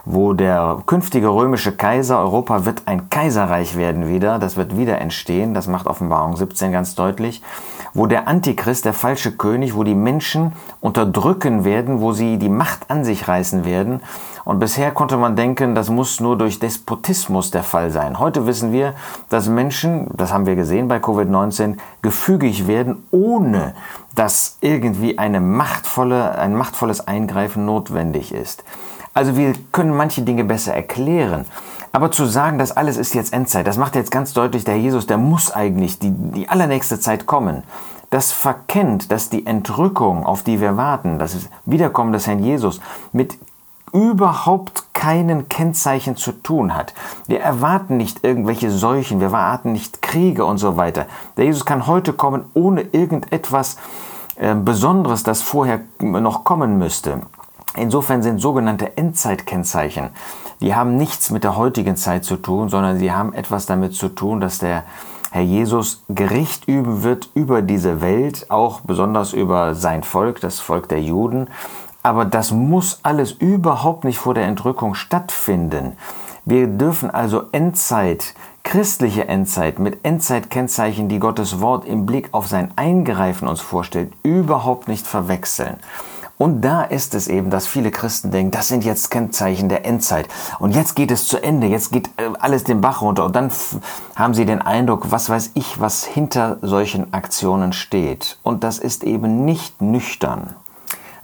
wo 0.05 0.33
der 0.33 0.83
künftige 0.85 1.29
römische 1.29 1.75
Kaiser, 1.75 2.19
Europa 2.19 2.65
wird 2.65 2.83
ein 2.85 3.09
Kaiserreich 3.09 3.75
werden 3.75 4.07
wieder, 4.07 4.39
das 4.39 4.55
wird 4.55 4.77
wieder 4.77 5.00
entstehen, 5.01 5.53
das 5.53 5.67
macht 5.67 5.88
Offenbarung 5.88 6.35
17 6.35 6.71
ganz 6.71 6.95
deutlich 6.95 7.41
wo 7.95 8.05
der 8.07 8.27
Antichrist, 8.27 8.83
der 8.83 8.93
falsche 8.93 9.31
König, 9.31 9.74
wo 9.74 9.83
die 9.83 9.95
Menschen 9.95 10.51
unterdrücken 10.81 11.63
werden, 11.63 12.01
wo 12.01 12.12
sie 12.12 12.38
die 12.38 12.50
Macht 12.50 12.91
an 12.91 13.05
sich 13.05 13.27
reißen 13.27 13.63
werden. 13.63 14.01
Und 14.43 14.59
bisher 14.59 14.91
konnte 14.91 15.15
man 15.15 15.38
denken, 15.38 15.74
das 15.75 15.89
muss 15.89 16.19
nur 16.19 16.38
durch 16.38 16.59
Despotismus 16.59 17.51
der 17.51 17.63
Fall 17.63 17.91
sein. 17.91 18.19
Heute 18.19 18.45
wissen 18.45 18.74
wir, 18.74 18.95
dass 19.29 19.47
Menschen, 19.47 20.09
das 20.13 20.33
haben 20.33 20.45
wir 20.45 20.55
gesehen 20.55 20.89
bei 20.89 20.97
Covid-19, 20.97 21.77
gefügig 22.01 22.67
werden, 22.67 23.03
ohne 23.12 23.74
dass 24.13 24.57
irgendwie 24.59 25.17
eine 25.17 25.39
machtvolle, 25.39 26.38
ein 26.38 26.53
machtvolles 26.53 27.07
Eingreifen 27.07 27.65
notwendig 27.65 28.33
ist. 28.33 28.65
Also 29.15 29.38
wir 29.38 29.53
können 29.72 29.95
manche 29.95 30.22
Dinge 30.22 30.43
besser 30.43 30.74
erklären. 30.74 31.45
Aber 31.93 32.12
zu 32.12 32.25
sagen, 32.25 32.60
das 32.60 32.75
alles 32.75 32.98
ist 32.98 33.15
jetzt 33.15 33.31
Endzeit, 33.31 33.65
das 33.65 33.77
macht 33.77 33.95
jetzt 33.95 34.12
ganz 34.12 34.34
deutlich, 34.34 34.65
der 34.65 34.77
Jesus, 34.77 35.07
der 35.07 35.17
muss 35.17 35.51
eigentlich 35.51 35.98
die, 35.98 36.12
die 36.12 36.50
allernächste 36.50 37.00
Zeit 37.00 37.25
kommen. 37.25 37.63
Das 38.10 38.34
verkennt, 38.34 39.13
dass 39.13 39.29
die 39.29 39.45
Entrückung, 39.45 40.25
auf 40.25 40.43
die 40.43 40.60
wir 40.60 40.75
warten, 40.75 41.17
das 41.17 41.48
Wiederkommen 41.65 42.12
des 42.12 42.27
Herrn 42.27 42.43
Jesus, 42.43 42.81
mit 43.13 43.38
überhaupt 43.93 44.93
keinen 44.93 45.48
Kennzeichen 45.48 46.17
zu 46.17 46.34
tun 46.34 46.75
hat. 46.75 46.93
Wir 47.27 47.39
erwarten 47.39 47.95
nicht 47.95 48.25
irgendwelche 48.25 48.69
Seuchen, 48.69 49.22
wir 49.22 49.27
erwarten 49.27 49.72
nicht 49.72 50.01
Kriege 50.01 50.43
und 50.43 50.57
so 50.57 50.75
weiter. 50.75 51.05
Der 51.38 51.45
Jesus 51.45 51.65
kann 51.65 51.88
heute 51.88 52.12
kommen 52.12 52.43
ohne 52.53 52.81
irgendetwas 52.81 53.77
äh, 54.36 54.53
Besonderes, 54.53 55.24
das 55.24 55.41
vorher 55.41 55.79
noch 56.01 56.43
kommen 56.43 56.77
müsste. 56.77 57.22
Insofern 57.77 58.24
sind 58.24 58.39
sogenannte 58.39 58.98
Endzeitkennzeichen, 58.98 60.10
die 60.62 60.74
haben 60.74 60.96
nichts 60.96 61.32
mit 61.32 61.44
der 61.44 61.58
heutigen 61.58 61.98
Zeit 61.98 62.24
zu 62.24 62.38
tun, 62.38 62.70
sondern 62.70 62.98
sie 62.98 63.12
haben 63.12 63.34
etwas 63.34 63.65
damit 63.65 63.94
zu 63.94 64.10
tun, 64.10 64.39
dass 64.39 64.60
der 64.60 64.84
Herr 65.32 65.41
Jesus 65.41 66.03
Gericht 66.08 66.67
üben 66.67 67.03
wird 67.03 67.29
über 67.34 67.62
diese 67.62 68.00
Welt, 68.00 68.50
auch 68.50 68.79
besonders 68.82 69.34
über 69.34 69.75
sein 69.75 70.03
Volk, 70.03 70.39
das 70.39 70.62
Volk 70.62 70.88
der 70.88 71.01
Juden. 71.01 71.50
Aber 72.03 72.24
das 72.24 72.51
muss 72.51 73.00
alles 73.03 73.32
überhaupt 73.32 74.05
nicht 74.05 74.17
vor 74.17 74.34
der 74.34 74.46
Entrückung 74.46 74.96
stattfinden. 74.96 75.98
Wir 76.46 76.67
dürfen 76.67 77.10
also 77.10 77.44
Endzeit, 77.51 78.34
christliche 78.63 79.27
Endzeit 79.27 79.79
mit 79.79 80.05
Endzeitkennzeichen, 80.05 81.10
die 81.10 81.20
Gottes 81.20 81.60
Wort 81.60 81.86
im 81.86 82.05
Blick 82.05 82.29
auf 82.32 82.48
sein 82.48 82.72
Eingreifen 82.77 83.48
uns 83.48 83.60
vorstellt, 83.60 84.13
überhaupt 84.24 84.88
nicht 84.88 85.05
verwechseln. 85.05 85.77
Und 86.38 86.62
da 86.62 86.84
ist 86.84 87.15
es 87.15 87.30
eben, 87.30 87.50
dass 87.50 87.65
viele 87.65 87.92
Christen 87.92 88.30
denken, 88.30 88.51
das 88.51 88.68
sind 88.68 88.84
jetzt 88.84 89.10
Kennzeichen 89.10 89.70
der 89.70 89.86
Endzeit. 89.86 90.27
Und 90.60 90.75
jetzt 90.75 90.96
geht 90.96 91.12
es 91.12 91.27
zu 91.27 91.42
Ende, 91.42 91.68
jetzt 91.68 91.92
geht 91.92 92.10
äh, 92.18 92.30
alles 92.39 92.65
den 92.65 92.82
Bach 92.82 93.01
runter. 93.01 93.25
Und 93.25 93.36
dann 93.36 93.51
haben 94.15 94.34
sie 94.34 94.46
den 94.46 94.62
Eindruck, 94.62 95.12
was 95.12 95.30
weiß 95.30 95.51
ich, 95.54 95.80
was 95.80 96.04
hinter 96.04 96.58
solchen 96.62 97.13
Aktionen 97.13 97.72
steht. 97.72 98.38
Und 98.44 98.65
das 98.65 98.80
ist 98.80 99.06
eben 99.06 99.46
nicht 99.46 99.82
nüchtern. 99.82 100.56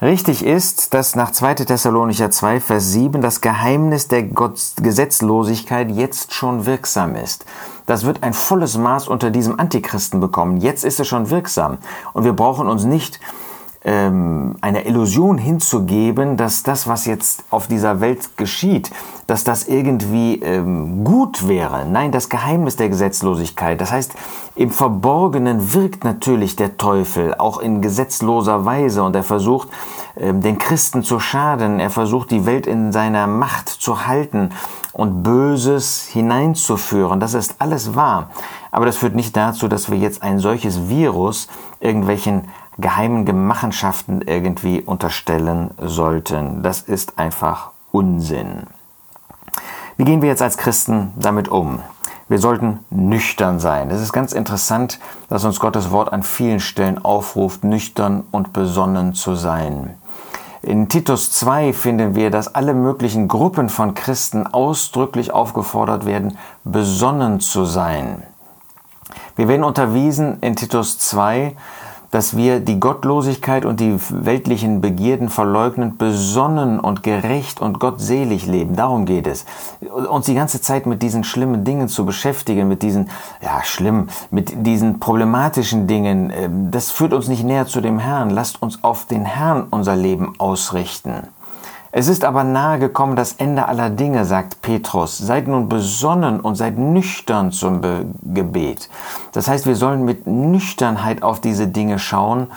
Richtig 0.01 0.44
ist, 0.44 0.96
dass 0.96 1.15
nach 1.15 1.32
2. 1.32 1.56
Thessalonicher 1.56 2.32
2, 2.32 2.60
Vers 2.60 2.91
7 2.91 3.22
das 3.22 3.39
Geheimnis 3.39 4.08
der 4.08 4.24
Gesetzlosigkeit 4.24 5.91
jetzt 5.91 6.34
schon 6.34 6.65
wirksam 6.65 7.15
ist. 7.15 7.46
Das 7.86 8.03
wird 8.03 8.24
ein 8.24 8.34
volles 8.34 8.77
Maß 8.77 9.08
unter 9.08 9.30
diesem 9.30 9.60
Antichristen 9.60 10.20
bekommen. 10.20 10.58
Jetzt 10.58 10.86
ist 10.86 11.00
es 11.00 11.08
schon 11.08 11.30
wirksam. 11.30 11.77
Und 12.13 12.24
wir 12.24 12.34
brauchen 12.34 12.68
uns 12.68 12.84
nicht 12.84 13.20
ähm, 13.83 14.55
einer 14.61 14.85
Illusion 14.85 15.38
hinzugeben, 15.38 16.38
dass 16.38 16.61
das, 16.61 16.88
was 16.88 17.05
jetzt 17.05 17.43
auf 17.50 17.67
dieser 17.67 18.00
Welt 18.00 18.38
geschieht, 18.38 18.91
dass 19.25 19.43
das 19.43 19.67
irgendwie 19.67 20.35
ähm, 20.41 21.03
gut 21.03 21.47
wäre. 21.47 21.85
Nein, 21.85 22.11
das 22.11 22.29
Geheimnis 22.29 22.75
der 22.75 22.89
Gesetzlosigkeit. 22.89 23.81
Das 23.81 23.91
heißt, 23.91 24.13
im 24.55 24.69
Verborgenen 24.69 25.73
wirkt 25.73 26.03
natürlich 26.03 26.55
der 26.55 26.77
Teufel 26.77 27.33
auch 27.35 27.59
in 27.59 27.81
gesetzloser 27.81 28.65
Weise 28.65 29.03
und 29.03 29.15
er 29.15 29.23
versucht, 29.23 29.69
ähm, 30.15 30.41
den 30.41 30.59
Christen 30.59 31.01
zu 31.01 31.19
schaden. 31.19 31.79
Er 31.79 31.89
versucht, 31.89 32.29
die 32.29 32.45
Welt 32.45 32.67
in 32.67 32.91
seiner 32.91 33.25
Macht 33.25 33.69
zu 33.69 34.05
halten 34.05 34.51
und 34.93 35.23
Böses 35.23 36.05
hineinzuführen. 36.05 37.19
Das 37.19 37.33
ist 37.33 37.55
alles 37.59 37.95
wahr. 37.95 38.29
Aber 38.71 38.85
das 38.85 38.97
führt 38.97 39.15
nicht 39.15 39.35
dazu, 39.35 39.67
dass 39.67 39.89
wir 39.89 39.97
jetzt 39.97 40.21
ein 40.21 40.39
solches 40.39 40.89
Virus 40.89 41.47
irgendwelchen 41.79 42.43
geheimen 42.81 43.25
Gemachenschaften 43.25 44.21
irgendwie 44.21 44.81
unterstellen 44.81 45.71
sollten. 45.79 46.63
Das 46.63 46.81
ist 46.81 47.17
einfach 47.17 47.71
Unsinn. 47.91 48.63
Wie 49.97 50.03
gehen 50.03 50.21
wir 50.21 50.29
jetzt 50.29 50.41
als 50.41 50.57
Christen 50.57 51.13
damit 51.15 51.47
um? 51.47 51.79
Wir 52.27 52.39
sollten 52.39 52.79
nüchtern 52.89 53.59
sein. 53.59 53.91
Es 53.91 54.01
ist 54.01 54.13
ganz 54.13 54.31
interessant, 54.31 55.00
dass 55.29 55.43
uns 55.43 55.59
Gottes 55.59 55.91
Wort 55.91 56.13
an 56.13 56.23
vielen 56.23 56.61
Stellen 56.61 57.03
aufruft, 57.03 57.63
nüchtern 57.63 58.23
und 58.31 58.53
besonnen 58.53 59.13
zu 59.13 59.35
sein. 59.35 59.95
In 60.61 60.89
Titus 60.89 61.31
2 61.31 61.73
finden 61.73 62.15
wir, 62.15 62.29
dass 62.29 62.55
alle 62.55 62.73
möglichen 62.73 63.27
Gruppen 63.27 63.67
von 63.67 63.95
Christen 63.95 64.47
ausdrücklich 64.47 65.31
aufgefordert 65.31 66.05
werden, 66.05 66.38
besonnen 66.63 67.39
zu 67.39 67.65
sein. 67.65 68.23
Wir 69.35 69.47
werden 69.47 69.63
unterwiesen 69.63 70.38
in 70.41 70.55
Titus 70.55 71.00
2, 71.00 71.55
dass 72.12 72.36
wir 72.36 72.60
die 72.60 72.80
Gottlosigkeit 72.80 73.65
und 73.65 73.80
die 73.80 73.98
weltlichen 74.10 74.82
Begierden 74.82 75.30
verleugnend 75.30 75.98
besonnen 75.98 76.80
und 76.80 77.03
gerecht 77.03 77.62
und 77.62 77.80
gottselig 77.80 78.46
leben. 78.46 78.75
Darum 78.75 79.06
geht 79.06 79.27
es. 79.27 79.46
Uns 80.10 80.25
die 80.25 80.36
ganze 80.36 80.62
Zeit 80.62 80.86
mit 80.86 81.01
diesen 81.01 81.24
schlimmen 81.24 81.63
Dingen 81.63 81.88
zu 81.88 82.06
beschäftigen, 82.06 82.68
mit 82.68 82.84
diesen, 82.84 83.10
ja, 83.41 83.63
schlimm, 83.63 84.10
mit 84.30 84.65
diesen 84.65 85.00
problematischen 85.00 85.88
Dingen, 85.88 86.32
ähm, 86.36 86.70
das 86.70 86.91
führt 86.91 87.13
uns 87.13 87.27
nicht 87.27 87.44
näher 87.44 87.65
zu 87.65 87.82
dem 87.82 88.00
Herrn. 88.00 88.30
Lasst 88.30 88.62
uns 88.62 88.84
auf 88.84 89.06
den 89.06 89.25
Herrn 89.25 89.68
unser 89.72 89.96
Leben 89.96 90.34
ausrichten. 90.38 91.27
Es 91.93 92.07
ist 92.07 92.24
aber 92.24 92.45
nahe 92.45 92.79
gekommen 92.79 93.17
das 93.17 93.33
Ende 93.33 93.67
aller 93.67 93.89
Dinge, 93.89 94.24
sagt 94.24 94.62
Petrus. 94.62 95.17
Seid 95.17 95.50
nun 95.50 95.67
besonnen 95.67 96.39
und 96.39 96.55
seid 96.55 96.77
nüchtern 96.77 97.51
zum 97.51 97.81
Be 97.81 98.05
Gebet. 98.24 98.89
Das 99.33 99.50
heißt, 99.50 99.65
wir 99.65 99.75
sollen 99.75 100.05
mit 100.05 100.25
Nüchternheit 100.25 101.21
auf 101.21 101.41
diese 101.41 101.67
Dinge 101.67 102.00
schauen. 102.00 102.48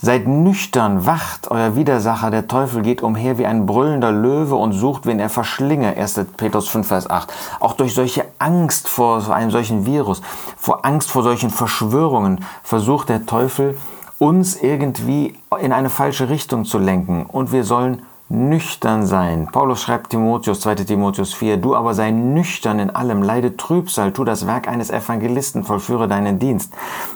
Seid 0.00 0.26
nüchtern, 0.26 1.04
wacht, 1.04 1.50
euer 1.50 1.76
Widersacher, 1.76 2.30
der 2.30 2.46
Teufel, 2.46 2.80
geht 2.80 3.02
umher 3.02 3.36
wie 3.36 3.44
ein 3.44 3.66
brüllender 3.66 4.12
Löwe 4.12 4.54
und 4.54 4.72
sucht, 4.72 5.04
wen 5.04 5.18
er 5.18 5.28
verschlinge. 5.28 5.94
1. 5.94 6.20
Petrus 6.38 6.68
5, 6.68 6.86
Vers 6.88 7.10
8. 7.10 7.30
Auch 7.60 7.74
durch 7.74 7.94
solche 7.94 8.24
Angst 8.38 8.88
vor 8.88 9.28
einem 9.28 9.50
solchen 9.50 9.84
Virus, 9.84 10.22
vor 10.56 10.86
Angst 10.86 11.10
vor 11.10 11.22
solchen 11.24 11.50
Verschwörungen 11.50 12.42
versucht 12.62 13.10
der 13.10 13.26
Teufel, 13.26 13.76
uns 14.18 14.56
irgendwie 14.56 15.36
in 15.60 15.72
eine 15.72 15.90
falsche 15.90 16.30
Richtung 16.30 16.64
zu 16.64 16.78
lenken. 16.78 17.26
Und 17.26 17.52
wir 17.52 17.64
sollen 17.64 18.02
nüchtern 18.28 19.06
sein. 19.06 19.48
Paulus 19.50 19.82
schreibt 19.82 20.10
Timotheus, 20.10 20.60
2. 20.60 20.76
Timotheus 20.76 21.32
4, 21.32 21.56
du 21.56 21.74
aber 21.74 21.94
sei 21.94 22.10
nüchtern 22.10 22.78
in 22.78 22.90
allem, 22.90 23.22
leide 23.22 23.56
Trübsal, 23.56 24.12
tu 24.12 24.24
das 24.24 24.46
Werk 24.46 24.68
eines 24.68 24.90
Evangelisten, 24.90 25.64
vollführe 25.64 26.08
deinen 26.08 26.38
Dienst. 26.38 26.72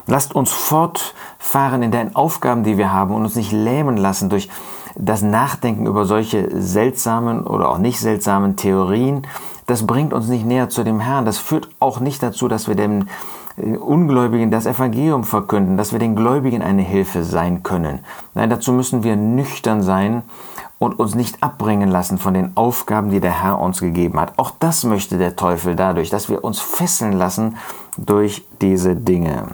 Lasst 0.07 0.35
uns 0.35 0.51
fortfahren 0.51 1.83
in 1.83 1.91
den 1.91 2.17
Aufgaben, 2.17 2.65
die 2.65 2.79
wir 2.79 2.93
haben 2.93 3.15
und 3.15 3.23
uns 3.25 3.37
nicht 3.37 3.53
lähmen 3.53 3.97
lassen 3.97 4.31
durch 4.31 4.49
das 4.95 5.23
Nachdenken 5.23 5.87
über 5.87 6.05
solche 6.05 6.49
seltsamen 6.61 7.47
oder 7.47 7.69
auch 7.69 7.79
nicht 7.79 8.01
seltsamen 8.01 8.57
Theorien, 8.57 9.27
das 9.67 9.87
bringt 9.87 10.13
uns 10.13 10.29
nicht 10.29 10.45
näher 10.45 10.69
zu 10.69 10.83
dem 10.85 11.01
Herrn. 11.01 11.25
Das 11.25 11.39
führt 11.39 11.69
auch 11.79 12.01
nicht 12.01 12.23
dazu, 12.23 12.49
dass 12.49 12.69
wir 12.69 12.75
dem 12.75 13.07
äh, 13.57 13.77
Ungläubigen 13.77 14.51
das 14.51 14.67
Evangelium 14.67 15.25
verkünden, 15.25 15.77
dass 15.77 15.93
wir 15.93 15.99
den 15.99 16.17
Gläubigen 16.17 16.63
eine 16.63 16.83
Hilfe 16.83 17.25
sein 17.25 17.63
können. 17.63 18.01
Nein, 18.35 18.51
dazu 18.51 18.73
müssen 18.73 19.03
wir 19.03 19.17
nüchtern 19.17 19.83
sein 19.83 20.23
und 20.83 20.99
uns 20.99 21.15
nicht 21.15 21.43
abbringen 21.45 21.89
lassen 21.89 22.19
von 22.19 22.35
den 22.35 22.57
Aufgaben, 22.57 23.11
die 23.11 23.21
der 23.21 23.43
Herr 23.43 23.61
uns 23.61 23.81
gegeben 23.81 24.19
hat. 24.19 24.33
Auch 24.37 24.51
das 24.59 24.83
möchte 24.83 25.17
der 25.17 25.37
Teufel 25.37 25.77
dadurch, 25.77 26.11
dass 26.11 26.29
wir 26.29 26.43
uns 26.43 26.59
fesseln 26.59 27.13
lassen 27.13 27.57
durch 27.97 28.45
diese 28.61 28.97
Dinge. 28.97 29.47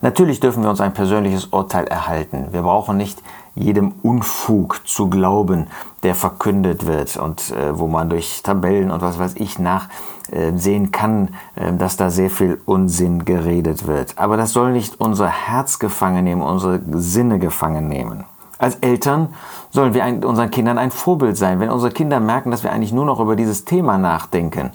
Natürlich 0.00 0.40
dürfen 0.40 0.62
wir 0.62 0.70
uns 0.70 0.80
ein 0.80 0.94
persönliches 0.94 1.46
Urteil 1.46 1.86
erhalten. 1.86 2.48
Wir 2.52 2.62
brauchen 2.62 2.96
nicht 2.96 3.22
jedem 3.54 3.92
Unfug 4.02 4.80
zu 4.88 5.10
glauben, 5.10 5.66
der 6.04 6.14
verkündet 6.14 6.86
wird 6.86 7.18
und 7.18 7.50
äh, 7.50 7.78
wo 7.78 7.86
man 7.86 8.08
durch 8.08 8.42
Tabellen 8.42 8.90
und 8.90 9.02
was 9.02 9.18
weiß 9.18 9.34
ich 9.34 9.58
nachsehen 9.58 10.84
äh, 10.86 10.88
kann, 10.88 11.34
äh, 11.56 11.74
dass 11.74 11.98
da 11.98 12.08
sehr 12.08 12.30
viel 12.30 12.58
Unsinn 12.64 13.26
geredet 13.26 13.86
wird. 13.86 14.16
Aber 14.16 14.38
das 14.38 14.52
soll 14.52 14.72
nicht 14.72 14.98
unser 15.00 15.28
Herz 15.28 15.78
gefangen 15.78 16.24
nehmen, 16.24 16.40
unsere 16.40 16.80
Sinne 16.92 17.38
gefangen 17.38 17.88
nehmen. 17.88 18.24
Als 18.60 18.76
Eltern 18.76 19.34
sollen 19.70 19.94
wir 19.94 20.04
unseren 20.28 20.50
Kindern 20.50 20.78
ein 20.78 20.90
Vorbild 20.90 21.36
sein. 21.36 21.58
Wenn 21.58 21.70
unsere 21.70 21.92
Kinder 21.92 22.20
merken, 22.20 22.50
dass 22.50 22.62
wir 22.62 22.70
eigentlich 22.70 22.92
nur 22.92 23.06
noch 23.06 23.18
über 23.18 23.34
dieses 23.34 23.64
Thema 23.64 23.98
nachdenken, 23.98 24.70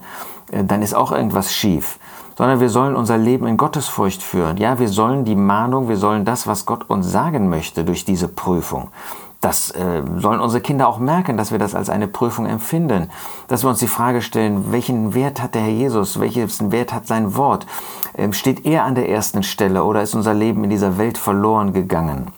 äh, 0.51 0.63
dann 0.63 0.81
ist 0.81 0.93
auch 0.93 1.11
irgendwas 1.11 1.53
schief 1.53 1.99
sondern 2.37 2.59
wir 2.59 2.69
sollen 2.69 2.95
unser 2.95 3.17
Leben 3.17 3.47
in 3.47 3.55
Gottesfurcht 3.55 4.21
führen. 4.21 4.57
Ja, 4.57 4.77
wir 4.77 4.89
sollen 4.89 5.23
die 5.23 5.35
Mahnung, 5.35 5.87
wir 5.87 5.95
sollen 5.95 6.25
das, 6.25 6.47
was 6.47 6.65
Gott 6.65 6.89
uns 6.89 7.09
sagen 7.09 7.49
möchte 7.49 7.85
durch 7.85 8.03
diese 8.03 8.27
Prüfung. 8.27 8.89
Das 9.41 9.69
äh, 9.71 10.01
sollen 10.17 10.39
unsere 10.39 10.61
Kinder 10.61 10.87
auch 10.87 10.97
merken, 10.97 11.37
dass 11.37 11.51
wir 11.51 11.59
das 11.59 11.75
als 11.75 11.89
eine 11.89 12.07
Prüfung 12.07 12.45
empfinden. 12.45 13.11
Dass 13.47 13.63
wir 13.63 13.69
uns 13.69 13.79
die 13.79 13.87
Frage 13.87 14.21
stellen, 14.21 14.71
welchen 14.71 15.13
Wert 15.13 15.41
hat 15.41 15.55
der 15.55 15.61
Herr 15.61 15.69
Jesus? 15.69 16.19
Welchen 16.19 16.71
Wert 16.71 16.91
hat 16.91 17.05
sein 17.05 17.35
Wort? 17.35 17.67
Ähm, 18.17 18.33
steht 18.33 18.65
er 18.65 18.85
an 18.85 18.95
der 18.95 19.07
ersten 19.07 19.43
Stelle 19.43 19.83
oder 19.83 20.01
ist 20.01 20.15
unser 20.15 20.33
Leben 20.33 20.63
in 20.63 20.71
dieser 20.71 20.97
Welt 20.97 21.17
verloren 21.17 21.73
gegangen? 21.73 22.31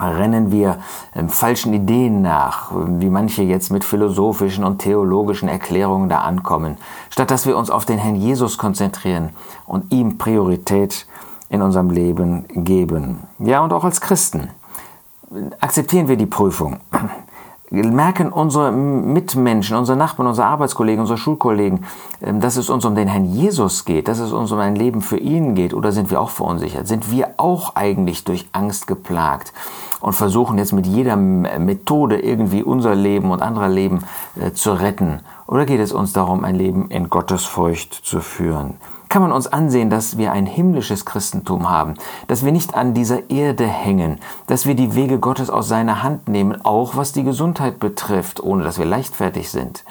Rennen 0.00 0.50
wir 0.50 0.78
ähm, 1.14 1.28
falschen 1.28 1.72
Ideen 1.72 2.22
nach, 2.22 2.70
wie 2.72 3.10
manche 3.10 3.42
jetzt 3.42 3.70
mit 3.70 3.84
philosophischen 3.84 4.64
und 4.64 4.78
theologischen 4.78 5.48
Erklärungen 5.48 6.08
da 6.08 6.20
ankommen, 6.20 6.76
statt 7.10 7.30
dass 7.30 7.46
wir 7.46 7.56
uns 7.56 7.70
auf 7.70 7.84
den 7.84 7.98
Herrn 7.98 8.16
Jesus 8.16 8.58
konzentrieren 8.58 9.30
und 9.66 9.92
ihm 9.92 10.18
Priorität 10.18 11.06
in 11.48 11.62
unserem 11.62 11.90
Leben 11.90 12.46
geben. 12.48 13.20
Ja, 13.38 13.62
und 13.62 13.72
auch 13.72 13.84
als 13.84 14.00
Christen 14.00 14.50
akzeptieren 15.60 16.08
wir 16.08 16.16
die 16.16 16.26
Prüfung 16.26 16.78
merken 17.70 18.32
unsere 18.32 18.72
Mitmenschen, 18.72 19.76
unsere 19.76 19.96
Nachbarn, 19.96 20.26
unsere 20.26 20.48
Arbeitskollegen, 20.48 21.00
unsere 21.00 21.18
Schulkollegen, 21.18 21.84
ähm, 22.20 22.40
dass 22.40 22.56
es 22.56 22.68
uns 22.68 22.84
um 22.84 22.94
den 22.94 23.08
Herrn 23.08 23.24
Jesus 23.24 23.84
geht, 23.84 24.08
dass 24.08 24.18
es 24.18 24.32
uns 24.32 24.50
um 24.50 24.58
ein 24.58 24.74
Leben 24.74 25.02
für 25.02 25.18
ihn 25.18 25.54
geht? 25.54 25.72
Oder 25.72 25.92
sind 25.92 26.10
wir 26.10 26.20
auch 26.20 26.30
verunsichert? 26.30 26.88
Sind 26.88 27.10
wir 27.10 27.34
auch 27.36 27.76
eigentlich 27.76 28.24
durch 28.24 28.48
Angst 28.52 28.86
geplagt 28.86 29.52
und 30.00 30.14
versuchen 30.14 30.58
jetzt 30.58 30.72
mit 30.72 30.86
jeder 30.86 31.16
Methode 31.16 32.20
irgendwie 32.20 32.62
unser 32.62 32.94
Leben 32.94 33.30
und 33.30 33.40
anderer 33.40 33.68
Leben 33.68 34.00
äh, 34.34 34.52
zu 34.52 34.72
retten? 34.72 35.20
Oder 35.46 35.66
geht 35.66 35.80
es 35.80 35.92
uns 35.92 36.12
darum, 36.12 36.44
ein 36.44 36.56
Leben 36.56 36.90
in 36.90 37.08
Gottesfurcht 37.08 37.94
zu 37.94 38.20
führen? 38.20 38.74
Kann 39.10 39.22
man 39.22 39.32
uns 39.32 39.48
ansehen, 39.48 39.90
dass 39.90 40.16
wir 40.16 40.32
ein 40.32 40.46
himmlisches 40.46 41.04
Christentum 41.04 41.68
haben, 41.68 41.94
dass 42.28 42.44
wir 42.44 42.52
nicht 42.52 42.74
an 42.74 42.94
dieser 42.94 43.28
Erde 43.28 43.66
hängen, 43.66 44.20
dass 44.46 44.66
wir 44.66 44.76
die 44.76 44.94
Wege 44.94 45.18
Gottes 45.18 45.50
aus 45.50 45.68
seiner 45.68 46.02
Hand 46.02 46.28
nehmen, 46.28 46.64
auch 46.64 46.96
was 46.96 47.12
die 47.12 47.24
Gesundheit 47.24 47.80
betrifft, 47.80 48.40
ohne 48.40 48.62
dass 48.62 48.78
wir 48.78 48.86
leichtfertig 48.86 49.50
sind. 49.50 49.84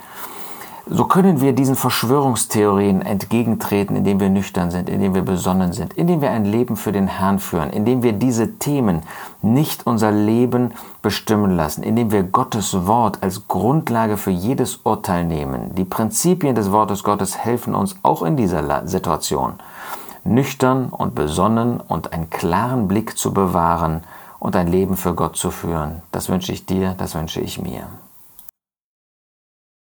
So 0.92 1.06
können 1.06 1.40
wir 1.40 1.54
diesen 1.54 1.76
Verschwörungstheorien 1.76 3.04
entgegentreten, 3.04 3.96
indem 3.96 4.20
wir 4.20 4.30
nüchtern 4.30 4.72
sind, 4.72 4.90
indem 4.90 5.14
wir 5.14 5.22
besonnen 5.22 5.72
sind, 5.72 5.94
indem 5.94 6.20
wir 6.22 6.32
ein 6.32 6.46
Leben 6.46 6.76
für 6.76 6.92
den 6.92 7.06
Herrn 7.06 7.38
führen, 7.38 7.70
indem 7.70 8.02
wir 8.02 8.14
diese 8.14 8.58
Themen 8.58 9.04
nicht 9.44 9.86
unser 9.86 10.12
Leben 10.12 10.72
bestimmen 11.04 11.52
lassen, 11.52 11.84
indem 11.84 12.12
wir 12.12 12.24
Gottes 12.24 12.88
Wort 12.88 13.20
als 13.22 13.48
Grundlage 13.48 14.18
für 14.18 14.32
jedes 14.32 14.78
Urteil 14.78 15.26
nehmen. 15.26 15.76
Die 15.76 15.86
Prinzipien 15.86 16.56
des 16.56 16.72
Wortes 16.72 17.04
Gottes 17.04 17.38
helfen 17.38 17.76
uns 17.76 17.96
auch 18.02 18.24
in 18.24 18.36
dieser 18.36 18.88
Situation, 18.88 19.54
nüchtern 20.24 20.90
und 20.90 21.14
besonnen 21.14 21.82
und 21.82 22.14
einen 22.14 22.32
klaren 22.32 22.88
Blick 22.88 23.16
zu 23.16 23.32
bewahren 23.32 24.02
und 24.40 24.56
ein 24.56 24.68
Leben 24.68 24.98
für 24.98 25.14
Gott 25.14 25.36
zu 25.36 25.52
führen. 25.52 26.02
Das 26.12 26.30
wünsche 26.30 26.52
ich 26.52 26.66
dir, 26.66 26.96
das 26.98 27.14
wünsche 27.14 27.42
ich 27.42 27.62
mir. 27.62 27.84